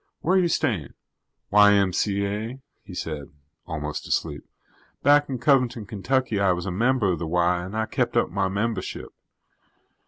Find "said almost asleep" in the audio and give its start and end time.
2.95-4.43